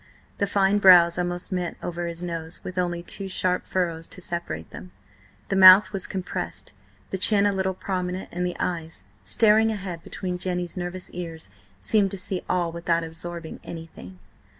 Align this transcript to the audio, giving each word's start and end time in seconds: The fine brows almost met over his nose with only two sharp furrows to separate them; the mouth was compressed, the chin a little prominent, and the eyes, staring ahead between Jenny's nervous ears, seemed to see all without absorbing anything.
The 0.39 0.47
fine 0.47 0.79
brows 0.79 1.19
almost 1.19 1.51
met 1.51 1.77
over 1.83 2.07
his 2.07 2.23
nose 2.23 2.63
with 2.63 2.79
only 2.79 3.03
two 3.03 3.27
sharp 3.29 3.67
furrows 3.67 4.07
to 4.07 4.19
separate 4.19 4.71
them; 4.71 4.91
the 5.49 5.55
mouth 5.55 5.93
was 5.93 6.07
compressed, 6.07 6.73
the 7.11 7.19
chin 7.19 7.45
a 7.45 7.53
little 7.53 7.75
prominent, 7.75 8.29
and 8.31 8.43
the 8.43 8.57
eyes, 8.59 9.05
staring 9.23 9.69
ahead 9.69 10.01
between 10.01 10.39
Jenny's 10.39 10.75
nervous 10.75 11.11
ears, 11.11 11.51
seemed 11.79 12.09
to 12.09 12.17
see 12.17 12.43
all 12.49 12.71
without 12.71 13.03
absorbing 13.03 13.59
anything. 13.63 14.17